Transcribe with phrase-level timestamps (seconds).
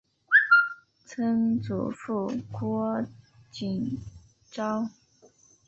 [1.05, 3.05] 曾祖父郭
[3.51, 3.99] 景
[4.49, 4.89] 昭。